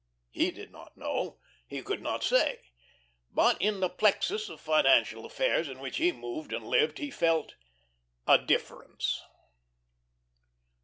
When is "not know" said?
0.71-1.39